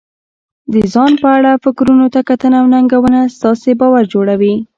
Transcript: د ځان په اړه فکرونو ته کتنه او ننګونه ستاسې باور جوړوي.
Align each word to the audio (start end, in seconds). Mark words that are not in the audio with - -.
د 0.73 0.73
ځان 0.93 1.11
په 1.21 1.27
اړه 1.37 1.51
فکرونو 1.63 2.05
ته 2.13 2.19
کتنه 2.29 2.57
او 2.61 2.65
ننګونه 2.73 3.19
ستاسې 3.35 3.71
باور 3.79 4.03
جوړوي. 4.13 4.55